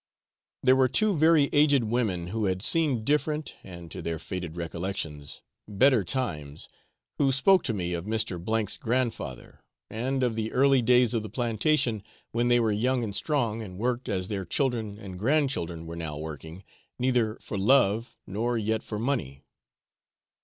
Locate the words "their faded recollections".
4.01-5.43